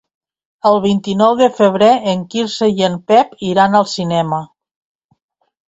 [0.69, 4.43] El vint-i-nou de febrer en Quirze i en Pep iran al cinema.